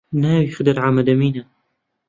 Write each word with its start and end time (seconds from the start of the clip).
ناوی 0.21 0.49
خدر 0.55 0.75
حەمەدەمینە 0.83 1.43